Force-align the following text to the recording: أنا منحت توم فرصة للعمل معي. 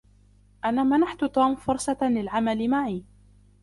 أنا 0.65 0.83
منحت 0.83 1.23
توم 1.23 1.55
فرصة 1.55 1.97
للعمل 2.01 2.67
معي. 2.69 3.05